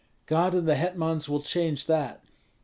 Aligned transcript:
"God 0.25 0.55
and 0.55 0.67
the 0.67 0.73
hetmans 0.73 1.29
will 1.29 1.43
change 1.43 1.85
that." 1.85 2.23